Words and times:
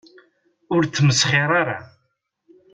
Ur 0.73 0.83
tmesxir 0.85 1.49
ara. 1.61 1.77